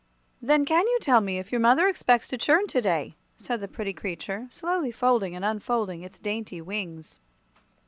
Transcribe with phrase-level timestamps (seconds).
[0.41, 3.67] "Then can you tell me if your mother expects to churn to day," said the
[3.67, 7.19] pretty creature, slowly folding and unfolding its dainty wings.